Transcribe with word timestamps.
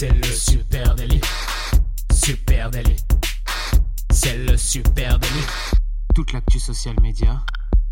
C'est 0.00 0.14
le 0.14 0.22
super 0.22 0.94
délit. 0.94 1.20
Super 2.12 2.70
délit. 2.70 2.94
C'est 4.12 4.38
le 4.38 4.56
super 4.56 5.18
délit. 5.18 5.46
Toute 6.14 6.32
l'actu 6.32 6.60
social 6.60 6.94
média 7.02 7.44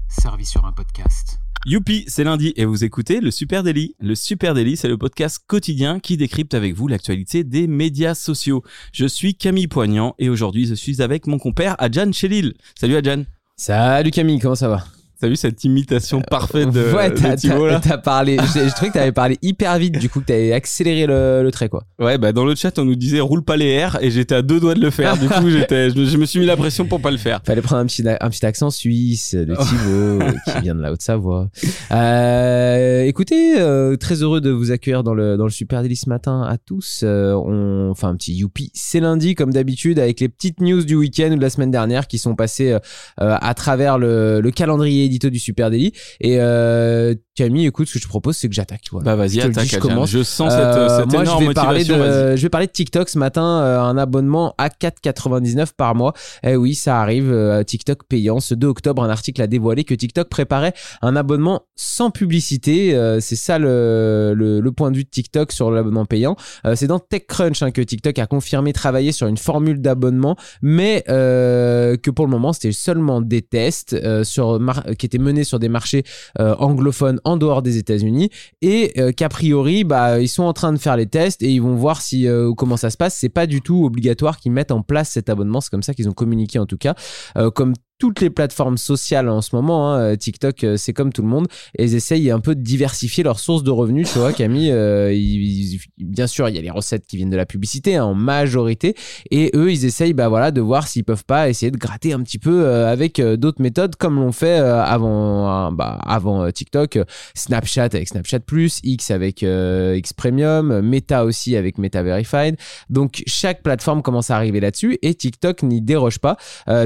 servie 0.08 0.44
sur 0.44 0.64
un 0.64 0.70
podcast. 0.70 1.40
Youpi, 1.64 2.04
c'est 2.06 2.22
lundi 2.22 2.52
et 2.54 2.64
vous 2.64 2.84
écoutez 2.84 3.20
le 3.20 3.32
Super 3.32 3.64
Daily. 3.64 3.96
Le 3.98 4.14
Super 4.14 4.54
Daily, 4.54 4.76
c'est 4.76 4.86
le 4.86 4.96
podcast 4.96 5.40
quotidien 5.48 5.98
qui 5.98 6.16
décrypte 6.16 6.54
avec 6.54 6.76
vous 6.76 6.86
l'actualité 6.86 7.42
des 7.42 7.66
médias 7.66 8.14
sociaux. 8.14 8.62
Je 8.92 9.06
suis 9.06 9.34
Camille 9.34 9.66
Poignant 9.66 10.14
et 10.20 10.28
aujourd'hui 10.28 10.64
je 10.66 10.74
suis 10.74 11.02
avec 11.02 11.26
mon 11.26 11.38
compère 11.40 11.74
Adjan 11.80 12.12
Chelil. 12.12 12.54
Salut 12.78 12.94
Adjan. 12.94 13.24
Salut 13.56 14.12
Camille, 14.12 14.38
comment 14.38 14.54
ça 14.54 14.68
va? 14.68 14.84
T'as 15.20 15.28
vu 15.28 15.36
cette 15.36 15.64
imitation 15.64 16.20
parfaite 16.20 16.70
de, 16.70 16.92
ouais, 16.92 17.10
de 17.10 17.78
t'as, 17.80 17.96
parlé. 17.98 18.36
J'ai, 18.52 18.64
j'ai 18.64 18.70
trouvé 18.70 18.88
que 18.90 18.94
t'avais 18.98 19.12
parlé 19.12 19.38
hyper 19.40 19.78
vite, 19.78 19.98
du 19.98 20.08
coup 20.10 20.20
que 20.20 20.26
t'avais 20.26 20.52
accéléré 20.52 21.06
le, 21.06 21.42
le 21.42 21.50
trait 21.50 21.68
quoi. 21.70 21.84
Ouais, 21.98 22.18
bah 22.18 22.32
dans 22.32 22.44
le 22.44 22.54
chat 22.54 22.78
on 22.78 22.84
nous 22.84 22.96
disait 22.96 23.20
roule 23.20 23.42
pas 23.42 23.56
les 23.56 23.66
airs 23.66 23.98
et 24.02 24.10
j'étais 24.10 24.34
à 24.34 24.42
deux 24.42 24.60
doigts 24.60 24.74
de 24.74 24.80
le 24.80 24.90
faire. 24.90 25.16
Du 25.16 25.28
coup, 25.28 25.48
j'étais, 25.48 25.88
je, 25.90 25.98
me- 25.98 26.04
je 26.04 26.16
me 26.18 26.26
suis 26.26 26.38
mis 26.40 26.46
la 26.46 26.56
pression 26.56 26.84
pour 26.86 27.00
pas 27.00 27.10
le 27.10 27.16
faire. 27.16 27.40
Fallait 27.46 27.62
prendre 27.62 27.80
un 27.82 27.86
petit, 27.86 28.04
un 28.06 28.28
petit 28.30 28.44
accent 28.44 28.70
suisse 28.70 29.34
de 29.34 29.54
Thibaut 29.54 30.20
euh, 30.22 30.32
qui 30.54 30.60
vient 30.62 30.74
de 30.74 30.82
la 30.82 30.92
Haute-Savoie. 30.92 31.48
Euh, 31.92 33.02
écoutez, 33.04 33.58
euh, 33.58 33.96
très 33.96 34.22
heureux 34.22 34.40
de 34.40 34.50
vous 34.50 34.70
accueillir 34.70 35.02
dans 35.02 35.14
le 35.14 35.36
dans 35.36 35.44
le 35.44 35.50
Super 35.50 35.80
Daily 35.82 35.96
ce 35.96 36.08
matin 36.08 36.42
à 36.42 36.58
tous. 36.58 37.00
Euh, 37.04 37.32
on 37.34 37.94
fait 37.94 38.06
un 38.06 38.16
petit 38.16 38.34
youpi. 38.34 38.70
C'est 38.74 39.00
lundi 39.00 39.34
comme 39.34 39.52
d'habitude 39.52 39.98
avec 39.98 40.20
les 40.20 40.28
petites 40.28 40.60
news 40.60 40.84
du 40.84 40.94
week-end 40.94 41.30
ou 41.32 41.36
de 41.36 41.40
la 41.42 41.50
semaine 41.50 41.70
dernière 41.70 42.06
qui 42.06 42.18
sont 42.18 42.34
passées 42.34 42.72
euh, 42.72 42.78
euh, 43.22 43.36
à 43.40 43.54
travers 43.54 43.98
le, 43.98 44.40
le 44.40 44.50
calendrier 44.50 45.05
édito 45.06 45.30
du 45.30 45.38
Super 45.38 45.70
Daily. 45.70 45.92
Et 46.20 46.36
euh, 46.40 47.14
Camille, 47.36 47.66
écoute, 47.66 47.86
ce 47.86 47.92
que 47.94 47.98
je 47.98 48.04
te 48.04 48.08
propose, 48.08 48.36
c'est 48.36 48.48
que 48.48 48.54
j'attaque. 48.54 48.84
Voilà. 48.90 49.04
Bah 49.04 49.16
vas-y, 49.16 49.28
dis, 49.28 49.40
attaque 49.42 49.66
je 49.68 49.78
commence. 49.78 50.10
Je 50.10 50.22
sens 50.22 50.50
cette, 50.50 50.60
Euh, 50.60 50.98
cette 51.00 51.12
moi, 51.12 51.22
énorme 51.22 51.42
je 51.42 51.48
vais 51.48 51.54
parler 51.54 51.78
motivation. 51.80 52.30
de, 52.30 52.36
je 52.36 52.42
vais 52.42 52.48
parler 52.48 52.66
de 52.66 52.72
TikTok 52.72 53.08
ce 53.08 53.18
matin, 53.18 53.44
euh, 53.60 53.80
un 53.80 53.96
abonnement 53.98 54.54
à 54.58 54.68
4,99 54.68 55.72
par 55.76 55.94
mois. 55.94 56.14
Eh 56.42 56.56
oui, 56.56 56.74
ça 56.74 57.00
arrive, 57.00 57.30
euh, 57.30 57.62
TikTok 57.62 58.04
payant. 58.08 58.40
Ce 58.40 58.54
2 58.54 58.66
octobre, 58.66 59.02
un 59.04 59.10
article 59.10 59.42
a 59.42 59.46
dévoilé 59.46 59.84
que 59.84 59.94
TikTok 59.94 60.28
préparait 60.28 60.72
un 61.02 61.14
abonnement 61.14 61.62
sans 61.76 62.10
publicité. 62.10 62.94
Euh, 62.94 63.20
c'est 63.20 63.36
ça 63.36 63.58
le, 63.58 64.32
le, 64.34 64.60
le 64.60 64.72
point 64.72 64.90
de 64.90 64.96
vue 64.96 65.04
de 65.04 65.10
TikTok 65.10 65.52
sur 65.52 65.70
l'abonnement 65.70 66.06
payant. 66.06 66.36
Euh, 66.64 66.74
c'est 66.74 66.86
dans 66.86 66.98
TechCrunch 66.98 67.62
hein, 67.62 67.70
que 67.70 67.82
TikTok 67.82 68.18
a 68.18 68.26
confirmé 68.26 68.72
travailler 68.72 69.12
sur 69.12 69.26
une 69.26 69.36
formule 69.36 69.80
d'abonnement, 69.80 70.36
mais 70.62 71.04
euh, 71.08 71.96
que 71.96 72.10
pour 72.10 72.24
le 72.24 72.30
moment, 72.30 72.52
c'était 72.52 72.72
seulement 72.72 73.20
des 73.20 73.42
tests 73.42 73.92
euh, 73.92 74.24
sur 74.24 74.58
qui 74.98 75.06
étaient 75.06 75.18
menés 75.18 75.44
sur 75.44 75.58
des 75.58 75.68
marchés 75.68 76.04
euh, 76.40 76.54
anglophones 76.58 77.20
en 77.26 77.36
dehors 77.36 77.60
des 77.60 77.76
États-Unis 77.76 78.30
et 78.62 78.92
euh, 78.98 79.10
qu'a 79.10 79.28
priori 79.28 79.82
bah 79.82 80.20
ils 80.20 80.28
sont 80.28 80.44
en 80.44 80.52
train 80.52 80.72
de 80.72 80.78
faire 80.78 80.96
les 80.96 81.06
tests 81.06 81.42
et 81.42 81.50
ils 81.50 81.60
vont 81.60 81.74
voir 81.74 82.00
si 82.00 82.28
euh, 82.28 82.52
comment 82.54 82.76
ça 82.76 82.88
se 82.88 82.96
passe. 82.96 83.16
C'est 83.16 83.28
pas 83.28 83.46
du 83.46 83.60
tout 83.60 83.84
obligatoire 83.84 84.38
qu'ils 84.38 84.52
mettent 84.52 84.70
en 84.70 84.82
place 84.82 85.10
cet 85.10 85.28
abonnement. 85.28 85.60
C'est 85.60 85.70
comme 85.70 85.82
ça 85.82 85.92
qu'ils 85.92 86.08
ont 86.08 86.12
communiqué 86.12 86.58
en 86.58 86.66
tout 86.66 86.78
cas. 86.78 86.94
Euh, 87.36 87.50
comme 87.50 87.74
toutes 87.98 88.20
les 88.20 88.30
plateformes 88.30 88.76
sociales 88.76 89.28
en 89.28 89.40
ce 89.40 89.56
moment, 89.56 89.92
hein, 89.94 89.98
euh, 90.00 90.16
TikTok, 90.16 90.64
euh, 90.64 90.76
c'est 90.76 90.92
comme 90.92 91.12
tout 91.12 91.22
le 91.22 91.28
monde, 91.28 91.46
et 91.78 91.84
ils 91.84 91.94
essayent 91.94 92.30
un 92.30 92.40
peu 92.40 92.54
de 92.54 92.60
diversifier 92.60 93.24
leurs 93.24 93.40
sources 93.40 93.62
de 93.62 93.70
revenus. 93.70 94.12
Tu 94.12 94.18
vois, 94.18 94.32
Camille, 94.32 94.70
euh, 94.70 95.12
ils- 95.14 95.74
ils- 95.74 95.80
bien 95.98 96.26
sûr, 96.26 96.48
il 96.48 96.54
y 96.54 96.58
a 96.58 96.60
les 96.62 96.70
recettes 96.70 97.06
qui 97.06 97.16
viennent 97.16 97.30
de 97.30 97.36
la 97.36 97.46
publicité 97.46 97.96
hein, 97.96 98.04
en 98.04 98.14
majorité, 98.14 98.94
et 99.30 99.50
eux, 99.54 99.72
ils 99.72 99.84
essayent, 99.86 100.12
bah 100.12 100.28
voilà, 100.28 100.50
de 100.50 100.60
voir 100.60 100.88
s'ils 100.88 101.04
peuvent 101.04 101.24
pas 101.24 101.48
essayer 101.48 101.70
de 101.70 101.78
gratter 101.78 102.12
un 102.12 102.20
petit 102.22 102.38
peu 102.38 102.66
euh, 102.66 102.92
avec 102.92 103.18
euh, 103.18 103.36
d'autres 103.38 103.62
méthodes, 103.62 103.96
comme 103.96 104.16
l'ont 104.16 104.32
fait 104.32 104.56
avant, 104.56 105.68
euh, 105.68 105.70
bah, 105.70 105.98
avant 106.04 106.50
TikTok, 106.50 106.98
Snapchat 107.34 107.84
avec 107.84 108.08
Snapchat 108.08 108.40
Plus, 108.40 108.80
X 108.82 109.10
avec 109.10 109.42
X 109.42 110.12
Premium, 110.12 110.80
Meta 110.82 111.24
aussi 111.24 111.56
avec 111.56 111.78
Meta 111.78 112.02
Verified. 112.02 112.56
Donc 112.90 113.22
chaque 113.26 113.62
plateforme 113.62 114.02
commence 114.02 114.30
à 114.30 114.36
arriver 114.36 114.60
là-dessus, 114.60 114.98
et 115.02 115.14
TikTok 115.14 115.62
n'y 115.62 115.80
déroge 115.80 116.18
pas. 116.18 116.36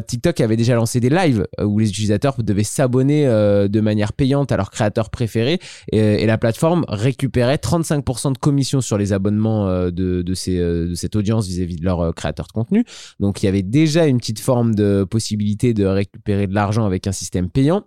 TikTok 0.06 0.40
avait 0.40 0.56
déjà 0.56 0.74
lancé 0.74 0.99
des 1.00 1.10
lives 1.10 1.46
où 1.60 1.78
les 1.78 1.88
utilisateurs 1.88 2.36
devaient 2.42 2.64
s'abonner 2.64 3.26
euh, 3.26 3.68
de 3.68 3.80
manière 3.80 4.12
payante 4.12 4.52
à 4.52 4.56
leur 4.56 4.70
créateur 4.70 5.10
préféré 5.10 5.58
et, 5.92 6.26
la 6.26 6.38
plateforme 6.38 6.84
récupérait 6.88 7.56
35% 7.56 8.32
de 8.34 8.38
commission 8.38 8.80
sur 8.80 8.98
les 8.98 9.12
abonnements 9.12 9.66
euh, 9.68 9.90
de, 9.90 10.22
de, 10.22 10.34
ces, 10.34 10.58
euh, 10.58 10.88
de 10.88 10.94
cette 10.94 11.16
audience 11.16 11.46
vis-à-vis 11.46 11.76
de 11.76 11.84
leur 11.84 12.14
créateur 12.14 12.46
de 12.46 12.52
contenu. 12.52 12.84
Donc 13.18 13.42
il 13.42 13.46
y 13.46 13.48
avait 13.48 13.62
déjà 13.62 14.06
une 14.06 14.18
petite 14.18 14.40
forme 14.40 14.74
de 14.74 15.04
possibilité 15.04 15.74
de 15.74 15.84
récupérer 15.84 16.46
de 16.46 16.54
l'argent 16.54 16.86
avec 16.86 17.06
un 17.06 17.12
système 17.12 17.50
payant. 17.50 17.84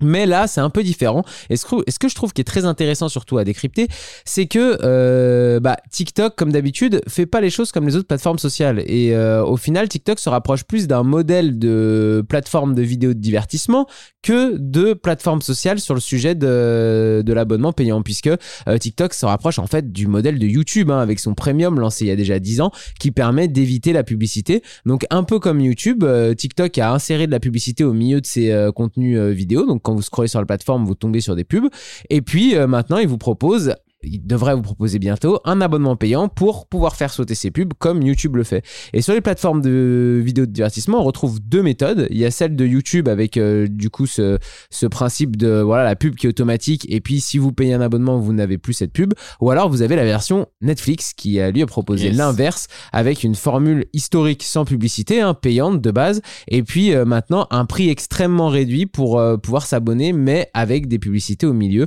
Mais 0.00 0.26
là, 0.26 0.46
c'est 0.46 0.60
un 0.60 0.70
peu 0.70 0.84
différent. 0.84 1.24
Et 1.50 1.56
ce 1.56 1.66
que, 1.66 2.08
je 2.08 2.14
trouve 2.14 2.32
qui 2.32 2.40
est 2.40 2.44
très 2.44 2.64
intéressant 2.64 3.08
surtout 3.08 3.36
à 3.38 3.44
décrypter, 3.44 3.88
c'est 4.24 4.46
que 4.46 4.78
euh, 4.84 5.58
bah, 5.58 5.76
TikTok, 5.90 6.36
comme 6.36 6.52
d'habitude, 6.52 7.00
fait 7.08 7.26
pas 7.26 7.40
les 7.40 7.50
choses 7.50 7.72
comme 7.72 7.84
les 7.84 7.96
autres 7.96 8.06
plateformes 8.06 8.38
sociales. 8.38 8.84
Et 8.86 9.12
euh, 9.14 9.44
au 9.44 9.56
final, 9.56 9.88
TikTok 9.88 10.20
se 10.20 10.28
rapproche 10.28 10.62
plus 10.62 10.86
d'un 10.86 11.02
modèle 11.02 11.58
de 11.58 12.24
plateforme 12.28 12.76
de 12.76 12.82
vidéo 12.82 13.12
de 13.12 13.18
divertissement 13.18 13.88
que 14.22 14.56
de 14.56 14.92
plateforme 14.92 15.42
sociale 15.42 15.80
sur 15.80 15.94
le 15.94 16.00
sujet 16.00 16.36
de, 16.36 17.24
l'abonnement 17.26 17.72
payant, 17.72 18.02
puisque 18.02 18.28
euh, 18.28 18.78
TikTok 18.78 19.14
se 19.14 19.26
rapproche 19.26 19.58
en 19.58 19.66
fait 19.66 19.92
du 19.92 20.06
modèle 20.06 20.38
de 20.38 20.46
YouTube, 20.46 20.92
hein, 20.92 20.98
avec 21.00 21.18
son 21.18 21.34
premium 21.34 21.78
lancé 21.80 22.04
il 22.04 22.08
y 22.08 22.12
a 22.12 22.16
déjà 22.16 22.38
10 22.38 22.60
ans, 22.60 22.70
qui 23.00 23.10
permet 23.10 23.48
d'éviter 23.48 23.92
la 23.92 24.04
publicité. 24.04 24.62
Donc 24.86 25.06
un 25.10 25.24
peu 25.24 25.40
comme 25.40 25.60
YouTube, 25.60 26.04
TikTok 26.36 26.78
a 26.78 26.92
inséré 26.92 27.26
de 27.26 27.32
la 27.32 27.40
publicité 27.40 27.82
au 27.82 27.92
milieu 27.92 28.20
de 28.20 28.26
ses 28.26 28.68
contenus 28.74 29.18
vidéo. 29.18 29.66
Donc 29.66 29.87
quand 29.88 29.94
vous 29.94 30.02
scrollez 30.02 30.28
sur 30.28 30.38
la 30.38 30.44
plateforme, 30.44 30.84
vous 30.84 30.94
tombez 30.94 31.22
sur 31.22 31.34
des 31.34 31.44
pubs. 31.44 31.70
Et 32.10 32.20
puis 32.20 32.54
euh, 32.54 32.66
maintenant, 32.66 32.98
il 32.98 33.08
vous 33.08 33.16
propose 33.16 33.74
il 34.02 34.26
devrait 34.26 34.54
vous 34.54 34.62
proposer 34.62 34.98
bientôt 34.98 35.40
un 35.44 35.60
abonnement 35.60 35.96
payant 35.96 36.28
pour 36.28 36.66
pouvoir 36.66 36.94
faire 36.96 37.12
sauter 37.12 37.34
ces 37.34 37.50
pubs 37.50 37.72
comme 37.78 38.02
YouTube 38.02 38.36
le 38.36 38.44
fait. 38.44 38.64
Et 38.92 39.02
sur 39.02 39.12
les 39.14 39.20
plateformes 39.20 39.60
de 39.60 40.20
vidéos 40.24 40.46
de 40.46 40.52
divertissement, 40.52 41.00
on 41.00 41.04
retrouve 41.04 41.40
deux 41.40 41.62
méthodes. 41.62 42.06
Il 42.10 42.16
y 42.18 42.24
a 42.24 42.30
celle 42.30 42.54
de 42.56 42.64
YouTube 42.64 43.08
avec 43.08 43.36
euh, 43.36 43.66
du 43.68 43.90
coup 43.90 44.06
ce, 44.06 44.38
ce 44.70 44.86
principe 44.86 45.36
de 45.36 45.60
voilà 45.60 45.84
la 45.84 45.96
pub 45.96 46.14
qui 46.14 46.26
est 46.26 46.30
automatique 46.30 46.86
et 46.88 47.00
puis 47.00 47.20
si 47.20 47.38
vous 47.38 47.52
payez 47.52 47.74
un 47.74 47.80
abonnement, 47.80 48.18
vous 48.18 48.32
n'avez 48.32 48.58
plus 48.58 48.72
cette 48.72 48.92
pub. 48.92 49.14
Ou 49.40 49.50
alors 49.50 49.68
vous 49.68 49.82
avez 49.82 49.96
la 49.96 50.04
version 50.04 50.46
Netflix 50.60 51.12
qui 51.14 51.40
a 51.40 51.50
lui 51.50 51.62
a 51.62 51.66
proposé 51.66 52.06
Yes. 52.06 52.16
l'inverse 52.16 52.66
avec 52.92 53.24
une 53.24 53.34
formule 53.34 53.86
historique 53.92 54.42
sans 54.44 54.64
publicité, 54.64 55.20
hein, 55.20 55.34
payante 55.34 55.80
de 55.80 55.90
base, 55.90 56.20
et 56.46 56.62
puis 56.62 56.94
euh, 56.94 57.04
maintenant 57.04 57.46
un 57.50 57.64
prix 57.64 57.88
extrêmement 57.88 58.48
réduit 58.48 58.86
pour 58.86 59.18
euh, 59.18 59.36
pouvoir 59.36 59.66
s'abonner 59.66 60.12
mais 60.12 60.50
avec 60.54 60.86
des 60.86 60.98
publicités 60.98 61.46
au 61.46 61.52
milieu. 61.52 61.86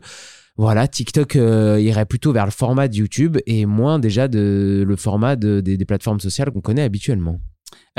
Voilà, 0.62 0.88
TikTok 0.88 1.38
euh, 1.38 1.80
irait 1.82 2.06
plutôt 2.06 2.32
vers 2.34 2.46
le 2.46 2.52
format 2.52 2.88
de 2.88 2.94
YouTube 2.96 3.38
et 3.48 3.66
moins 3.66 3.98
déjà 3.98 4.28
de 4.28 4.84
le 4.88 4.96
format 4.96 5.36
de- 5.36 5.60
des- 5.60 5.76
des 5.76 5.86
plateformes 5.86 6.20
sociales 6.20 6.52
qu'on 6.52 6.62
connaît 6.62 6.84
habituellement. 6.84 7.40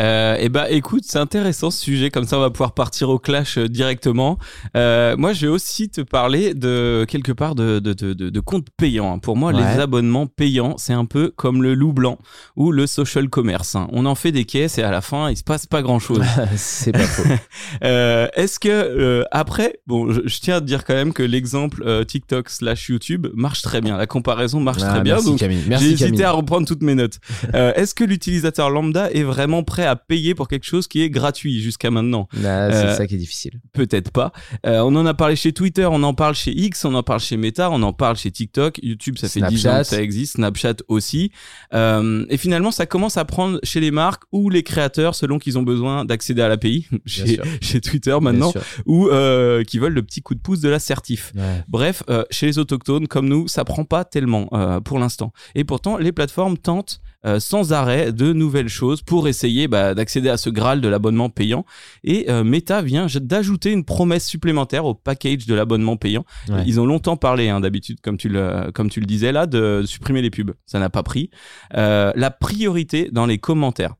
Euh, 0.00 0.36
et 0.38 0.48
bah 0.48 0.70
écoute, 0.70 1.02
c'est 1.06 1.18
intéressant 1.18 1.70
ce 1.70 1.78
sujet, 1.78 2.08
comme 2.10 2.24
ça 2.24 2.38
on 2.38 2.40
va 2.40 2.48
pouvoir 2.50 2.72
partir 2.72 3.10
au 3.10 3.18
clash 3.18 3.58
euh, 3.58 3.68
directement. 3.68 4.38
Euh, 4.74 5.16
moi 5.18 5.34
je 5.34 5.46
vais 5.46 5.52
aussi 5.52 5.90
te 5.90 6.00
parler 6.00 6.54
de 6.54 7.04
quelque 7.06 7.30
part 7.32 7.54
de, 7.54 7.78
de, 7.78 7.92
de, 7.92 8.40
comptes 8.40 8.68
payants. 8.76 9.18
Pour 9.18 9.36
moi, 9.36 9.52
Ouais. 9.52 9.60
les 9.60 9.80
abonnements 9.80 10.26
payants, 10.26 10.76
c'est 10.78 10.94
un 10.94 11.04
peu 11.04 11.30
comme 11.36 11.62
le 11.62 11.74
loup 11.74 11.92
blanc 11.92 12.16
ou 12.56 12.72
le 12.72 12.86
social 12.86 13.28
commerce. 13.28 13.74
hein. 13.74 13.86
On 13.92 14.06
en 14.06 14.14
fait 14.14 14.32
des 14.32 14.46
caisses 14.46 14.78
et 14.78 14.82
à 14.82 14.90
la 14.90 15.02
fin, 15.02 15.28
il 15.30 15.36
se 15.36 15.44
passe 15.44 15.66
pas 15.66 15.82
grand 15.82 15.98
chose. 15.98 16.22
C'est 16.56 16.92
pas 16.92 17.00
faux. 17.00 17.22
Euh, 17.84 18.28
Est-ce 18.34 18.58
que 18.60 19.24
après, 19.30 19.80
bon, 19.86 20.10
je, 20.12 20.20
je 20.24 20.40
tiens 20.40 20.56
à 20.56 20.60
te 20.60 20.66
dire 20.66 20.84
quand 20.84 20.94
même 20.94 21.12
que 21.12 21.22
l'exemple 21.22 22.04
TikTok 22.06 22.48
slash 22.48 22.88
YouTube 22.88 23.26
marche 23.34 23.62
très 23.62 23.80
bien. 23.80 23.96
La 23.96 24.06
comparaison 24.06 24.60
marche 24.60 24.82
Ah, 24.84 24.90
très 24.90 25.00
bien. 25.02 25.14
merci 25.14 25.28
donc 25.28 25.38
Camille. 25.38 25.64
j'ai 25.80 25.90
hésité 25.92 26.24
à 26.24 26.30
reprendre 26.32 26.66
toutes 26.66 26.82
mes 26.82 26.94
notes. 26.94 27.18
Est-ce 27.52 27.94
que 27.94 28.04
l'utilisateur 28.04 28.70
lambda 28.70 29.10
est 29.10 29.22
vraiment 29.22 29.42
vraiment 29.42 29.62
prêt 29.82 29.86
à 29.90 29.96
payer 29.96 30.34
pour 30.34 30.48
quelque 30.48 30.64
chose 30.64 30.86
qui 30.86 31.02
est 31.02 31.10
gratuit 31.10 31.60
jusqu'à 31.60 31.90
maintenant 31.90 32.28
Là, 32.40 32.70
c'est 32.70 32.76
Euh, 32.88 32.96
ça 32.96 33.06
qui 33.06 33.14
est 33.14 33.18
difficile. 33.18 33.60
Peut-être 33.72 34.10
pas. 34.10 34.32
Euh, 34.66 34.80
on 34.80 34.94
en 34.96 35.04
a 35.06 35.14
parlé 35.14 35.34
chez 35.36 35.52
Twitter, 35.52 35.86
on 35.90 36.02
en 36.02 36.14
parle 36.14 36.34
chez 36.34 36.52
X, 36.52 36.84
on 36.84 36.94
en 36.94 37.02
parle 37.02 37.20
chez 37.20 37.36
Meta, 37.36 37.70
on 37.70 37.82
en 37.82 37.92
parle 37.92 38.16
chez 38.16 38.30
TikTok, 38.30 38.78
YouTube, 38.82 39.18
ça 39.18 39.28
fait 39.28 39.40
10 39.40 39.58
Snapchat. 39.60 39.78
ans 39.78 39.82
que 39.82 39.88
ça 39.88 40.02
existe, 40.02 40.34
Snapchat 40.34 40.74
aussi. 40.88 41.32
Euh, 41.74 42.24
et 42.28 42.36
finalement, 42.36 42.70
ça 42.70 42.86
commence 42.86 43.16
à 43.16 43.24
prendre 43.24 43.58
chez 43.62 43.80
les 43.80 43.90
marques 43.90 44.22
ou 44.32 44.50
les 44.50 44.62
créateurs 44.62 45.14
selon 45.14 45.38
qu'ils 45.38 45.58
ont 45.58 45.62
besoin 45.62 46.04
d'accéder 46.04 46.42
à 46.42 46.48
l'API 46.48 46.86
chez, 47.06 47.40
chez 47.60 47.80
Twitter 47.80 48.16
maintenant 48.20 48.52
ou 48.86 49.08
euh, 49.08 49.64
qui 49.64 49.78
veulent 49.78 49.94
le 49.94 50.02
petit 50.02 50.22
coup 50.22 50.34
de 50.34 50.40
pouce 50.40 50.60
de 50.60 50.68
l'assertif. 50.68 51.32
Ouais. 51.34 51.62
Bref, 51.68 52.02
euh, 52.10 52.24
chez 52.30 52.46
les 52.46 52.58
autochtones 52.58 53.08
comme 53.08 53.28
nous, 53.28 53.48
ça 53.48 53.64
prend 53.64 53.84
pas 53.84 54.04
tellement 54.04 54.48
euh, 54.52 54.80
pour 54.80 54.98
l'instant. 54.98 55.32
Et 55.54 55.64
pourtant, 55.64 55.96
les 55.96 56.12
plateformes 56.12 56.58
tentent 56.58 57.00
euh, 57.24 57.40
sans 57.40 57.72
arrêt 57.72 58.12
de 58.12 58.32
nouvelles 58.32 58.68
choses 58.68 59.02
pour 59.02 59.28
essayer 59.28 59.68
bah, 59.68 59.94
d'accéder 59.94 60.28
à 60.28 60.36
ce 60.36 60.50
graal 60.50 60.80
de 60.80 60.88
l'abonnement 60.88 61.30
payant. 61.30 61.64
Et 62.04 62.30
euh, 62.30 62.44
Meta 62.44 62.82
vient 62.82 63.06
d'ajouter 63.20 63.70
une 63.70 63.84
promesse 63.84 64.26
supplémentaire 64.26 64.84
au 64.84 64.94
package 64.94 65.46
de 65.46 65.54
l'abonnement 65.54 65.96
payant. 65.96 66.24
Ouais. 66.48 66.62
Ils 66.66 66.80
ont 66.80 66.86
longtemps 66.86 67.16
parlé, 67.16 67.48
hein, 67.48 67.60
d'habitude, 67.60 68.00
comme 68.00 68.16
tu 68.16 68.28
le 68.28 68.70
comme 68.72 68.90
tu 68.90 69.00
le 69.00 69.06
disais 69.06 69.32
là, 69.32 69.46
de 69.46 69.82
supprimer 69.86 70.22
les 70.22 70.30
pubs. 70.30 70.52
Ça 70.66 70.78
n'a 70.78 70.90
pas 70.90 71.02
pris. 71.02 71.30
Euh, 71.74 72.12
la 72.14 72.30
priorité 72.30 73.08
dans 73.12 73.26
les 73.26 73.38
commentaires. 73.38 73.94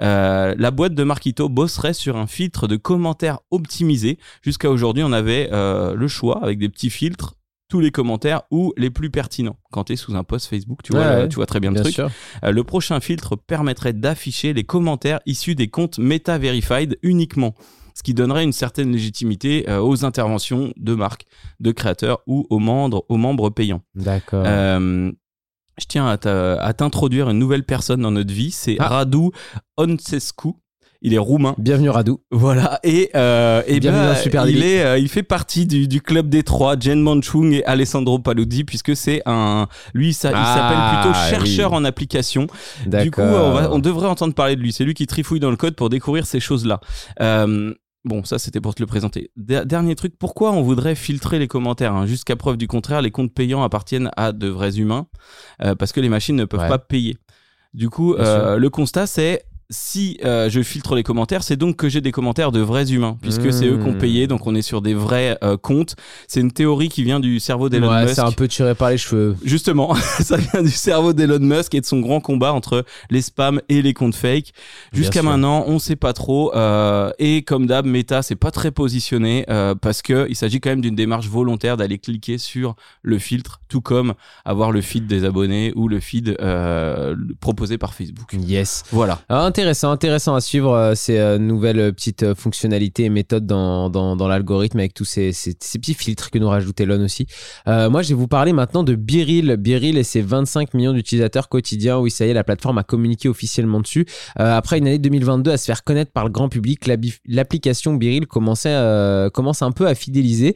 Euh, 0.00 0.54
la 0.56 0.70
boîte 0.70 0.94
de 0.94 1.04
Marquito 1.04 1.48
bosserait 1.48 1.92
sur 1.92 2.16
un 2.16 2.26
filtre 2.26 2.66
de 2.68 2.76
commentaires 2.76 3.40
optimisé. 3.50 4.18
Jusqu'à 4.42 4.70
aujourd'hui, 4.70 5.02
on 5.02 5.12
avait 5.12 5.50
euh, 5.52 5.94
le 5.94 6.08
choix 6.08 6.42
avec 6.42 6.58
des 6.58 6.68
petits 6.68 6.90
filtres 6.90 7.34
tous 7.68 7.80
les 7.80 7.90
commentaires 7.90 8.42
ou 8.50 8.72
les 8.76 8.90
plus 8.90 9.10
pertinents. 9.10 9.56
Quand 9.70 9.84
tu 9.84 9.92
es 9.92 9.96
sous 9.96 10.14
un 10.16 10.24
post 10.24 10.46
Facebook, 10.48 10.80
tu 10.82 10.92
vois, 10.92 11.02
Ouais, 11.02 11.14
le- 11.16 11.22
ouais. 11.22 11.28
tu 11.28 11.36
vois 11.36 11.46
très 11.46 11.60
bien 11.60 11.70
le 11.70 11.80
truc. 11.80 11.98
Euh, 11.98 12.50
le 12.50 12.64
prochain 12.64 12.98
filtre 13.00 13.36
permettrait 13.36 13.92
d'afficher 13.92 14.52
les 14.54 14.64
commentaires 14.64 15.20
issus 15.26 15.54
des 15.54 15.68
comptes 15.68 15.98
Meta 15.98 16.38
Verified 16.38 16.98
uniquement, 17.02 17.54
ce 17.94 18.02
qui 18.02 18.14
donnerait 18.14 18.44
une 18.44 18.52
certaine 18.52 18.92
légitimité 18.92 19.68
euh, 19.68 19.80
aux 19.80 20.04
interventions 20.04 20.72
de 20.76 20.94
marques, 20.94 21.26
de 21.60 21.70
créateurs 21.72 22.20
ou 22.26 22.46
aux 22.48 22.58
membres, 22.58 23.04
aux 23.08 23.16
membres 23.18 23.50
payants. 23.50 23.82
D'accord. 23.94 24.44
Euh, 24.46 25.12
je 25.78 25.84
tiens 25.86 26.08
à 26.08 26.72
t'introduire 26.74 27.28
une 27.30 27.38
nouvelle 27.38 27.64
personne 27.64 28.00
dans 28.00 28.10
notre 28.10 28.32
vie, 28.32 28.50
c'est 28.50 28.76
Ah. 28.80 28.88
Radu 28.88 29.28
Oncescu. 29.76 30.48
Il 31.00 31.14
est 31.14 31.18
roumain. 31.18 31.54
Bienvenue 31.58 31.90
Radou. 31.90 32.20
Voilà, 32.32 32.80
et, 32.82 33.10
euh, 33.14 33.62
et 33.68 33.78
Bienvenue 33.78 34.02
ben, 34.02 34.14
Super 34.16 34.48
il, 34.48 34.64
est, 34.64 34.82
euh, 34.84 34.98
il 34.98 35.08
fait 35.08 35.22
partie 35.22 35.64
du, 35.64 35.86
du 35.86 36.00
club 36.00 36.28
des 36.28 36.42
trois, 36.42 36.76
Jen 36.78 37.00
Manchung 37.00 37.52
et 37.52 37.64
Alessandro 37.66 38.18
Paludi, 38.18 38.64
puisque 38.64 38.96
c'est 38.96 39.22
un. 39.24 39.68
Lui, 39.94 40.12
ça, 40.12 40.30
il 40.30 40.34
Ah, 40.36 40.54
s'appelle 40.56 41.12
plutôt 41.12 41.28
chercheur 41.46 41.70
oui. 41.70 41.76
en 41.78 41.84
application. 41.84 42.48
Du 42.84 43.12
coup, 43.12 43.20
on, 43.20 43.52
va- 43.52 43.72
on 43.72 43.78
devrait 43.78 44.08
entendre 44.08 44.34
parler 44.34 44.56
de 44.56 44.60
lui. 44.60 44.72
C'est 44.72 44.84
lui 44.84 44.94
qui 44.94 45.06
trifouille 45.06 45.38
dans 45.38 45.50
le 45.50 45.56
code 45.56 45.76
pour 45.76 45.88
découvrir 45.88 46.26
ces 46.26 46.40
choses-là. 46.40 46.80
Euh, 47.20 47.72
bon, 48.04 48.24
ça, 48.24 48.40
c'était 48.40 48.60
pour 48.60 48.74
te 48.74 48.82
le 48.82 48.86
présenter. 48.88 49.30
Der- 49.36 49.66
dernier 49.66 49.94
truc, 49.94 50.14
pourquoi 50.18 50.50
on 50.50 50.62
voudrait 50.62 50.96
filtrer 50.96 51.38
les 51.38 51.46
commentaires 51.46 51.92
hein? 51.94 52.06
Jusqu'à 52.06 52.34
preuve 52.34 52.56
du 52.56 52.66
contraire, 52.66 53.02
les 53.02 53.12
comptes 53.12 53.32
payants 53.32 53.62
appartiennent 53.62 54.10
à 54.16 54.32
de 54.32 54.48
vrais 54.48 54.78
humains 54.80 55.06
euh, 55.62 55.76
parce 55.76 55.92
que 55.92 56.00
les 56.00 56.08
machines 56.08 56.34
ne 56.34 56.44
peuvent 56.44 56.58
Ouais. 56.62 56.68
pas 56.68 56.78
payer. 56.80 57.18
Du 57.72 57.88
coup, 57.88 58.14
euh, 58.14 58.56
le 58.56 58.68
constat, 58.68 59.06
c'est 59.06 59.44
si 59.70 60.18
euh, 60.24 60.48
je 60.48 60.62
filtre 60.62 60.94
les 60.94 61.02
commentaires, 61.02 61.42
c'est 61.42 61.56
donc 61.56 61.76
que 61.76 61.88
j'ai 61.90 62.00
des 62.00 62.10
commentaires 62.12 62.52
de 62.52 62.60
vrais 62.60 62.90
humains, 62.90 63.18
puisque 63.20 63.52
c'est 63.52 63.66
eux 63.66 63.76
qui 63.76 63.86
ont 63.86 63.92
Mmh. 63.92 63.98
payé, 63.98 64.26
donc 64.26 64.46
on 64.46 64.54
est 64.54 64.62
sur 64.62 64.80
des 64.80 64.94
vrais 64.94 65.36
euh, 65.42 65.56
comptes. 65.58 65.94
C'est 66.26 66.40
une 66.40 66.52
théorie 66.52 66.88
qui 66.88 67.02
vient 67.04 67.20
du 67.20 67.38
cerveau 67.38 67.68
d'Elon 67.68 67.90
Ouais, 67.90 68.04
Musk. 68.04 68.14
c'est 68.14 68.20
un 68.22 68.32
peu 68.32 68.48
tiré 68.48 68.74
par 68.74 68.88
les 68.90 68.96
cheveux. 68.98 69.36
Justement, 69.44 69.94
ça 70.20 70.36
vient 70.38 70.62
du 70.62 70.70
cerveau 70.70 71.12
d'Elon 71.12 71.38
Musk 71.40 71.74
et 71.74 71.80
de 71.80 71.86
son 71.86 72.00
grand 72.00 72.20
combat 72.20 72.52
entre 72.54 72.84
les 73.10 73.20
spams 73.20 73.60
et 73.68 73.82
les 73.82 73.92
comptes 73.92 74.14
fake. 74.14 74.52
Jusqu'à 74.92 75.22
maintenant, 75.22 75.64
on 75.66 75.78
sait 75.78 75.96
pas 75.96 76.12
trop. 76.14 76.54
euh, 76.54 77.10
et 77.18 77.42
comme 77.42 77.66
d'hab, 77.66 77.84
Meta 77.84 78.22
c'est 78.22 78.36
pas 78.36 78.50
très 78.50 78.70
positionné 78.70 79.44
euh, 79.50 79.74
parce 79.74 80.00
que 80.00 80.26
il 80.30 80.36
s'agit 80.36 80.60
quand 80.60 80.70
même 80.70 80.80
d'une 80.80 80.96
démarche 80.96 81.28
volontaire 81.28 81.76
d'aller 81.76 81.98
cliquer 81.98 82.38
sur 82.38 82.74
le 83.02 83.18
filtre, 83.18 83.60
tout 83.68 83.80
comme 83.82 84.14
avoir 84.46 84.72
le 84.72 84.80
feed 84.80 85.06
des 85.06 85.24
abonnés 85.24 85.72
ou 85.76 85.88
le 85.88 86.00
feed 86.00 86.36
euh, 86.40 87.14
proposé 87.40 87.76
par 87.76 87.92
Facebook. 87.94 88.32
Yes. 88.32 88.84
Voilà. 88.92 89.20
Ah, 89.28 89.50
intéressant, 89.58 89.90
intéressant 89.90 90.36
à 90.36 90.40
suivre 90.40 90.72
euh, 90.72 90.94
ces 90.94 91.18
euh, 91.18 91.36
nouvelles 91.36 91.80
euh, 91.80 91.90
petites 91.90 92.32
fonctionnalités 92.34 93.06
et 93.06 93.08
méthodes 93.08 93.44
dans, 93.44 93.90
dans, 93.90 94.14
dans 94.14 94.28
l'algorithme 94.28 94.78
avec 94.78 94.94
tous 94.94 95.04
ces, 95.04 95.32
ces, 95.32 95.52
petits 95.52 95.94
filtres 95.94 96.30
que 96.30 96.38
nous 96.38 96.48
rajoute 96.48 96.80
Elon 96.80 97.02
aussi. 97.04 97.26
Moi, 97.66 98.02
je 98.02 98.10
vais 98.10 98.14
vous 98.14 98.28
parler 98.28 98.52
maintenant 98.52 98.84
de 98.84 98.94
Biril. 98.94 99.56
Biril 99.56 99.98
et 99.98 100.04
ses 100.04 100.20
25 100.20 100.74
millions 100.74 100.92
d'utilisateurs 100.92 101.48
quotidiens. 101.48 101.98
Oui, 101.98 102.10
ça 102.10 102.24
y 102.24 102.30
est, 102.30 102.34
la 102.34 102.44
plateforme 102.44 102.78
a 102.78 102.84
communiqué 102.84 103.28
officiellement 103.28 103.80
dessus. 103.80 104.06
Après 104.36 104.78
une 104.78 104.86
année 104.86 104.98
2022 104.98 105.50
à 105.50 105.56
se 105.56 105.64
faire 105.64 105.84
connaître 105.84 106.12
par 106.12 106.24
le 106.24 106.30
grand 106.30 106.48
public, 106.48 106.88
l'application 107.26 107.94
Biril 107.94 108.26
commençait, 108.26 108.76
commence 109.32 109.62
un 109.62 109.72
peu 109.72 109.86
à 109.86 109.94
fidéliser 109.94 110.54